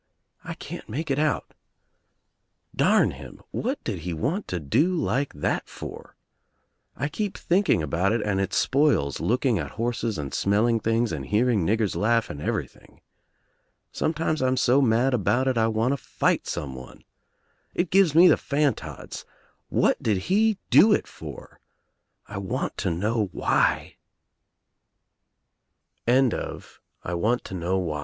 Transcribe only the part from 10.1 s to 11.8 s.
and smelling things and hearing